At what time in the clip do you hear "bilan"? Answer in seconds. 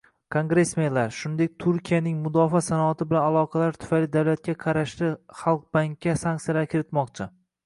3.11-3.27